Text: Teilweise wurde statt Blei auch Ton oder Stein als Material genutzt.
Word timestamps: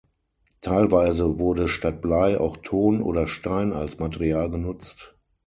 Teilweise 0.61 1.37
wurde 1.37 1.67
statt 1.67 2.01
Blei 2.01 2.39
auch 2.39 2.57
Ton 2.57 3.03
oder 3.03 3.27
Stein 3.27 3.71
als 3.71 3.99
Material 3.99 4.49
genutzt. 4.49 5.15